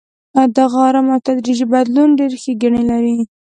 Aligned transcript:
دغه 0.57 0.77
ارام 0.87 1.07
او 1.13 1.19
تدریجي 1.27 1.65
بدلون 1.73 2.09
ډېرې 2.19 2.37
ښېګڼې 2.43 2.83
لري. 2.91 3.15